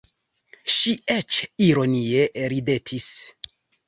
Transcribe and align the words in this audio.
Ŝi 0.75 0.93
eĉ 1.15 1.37
ironie 1.65 2.23
ridetis. 2.55 3.07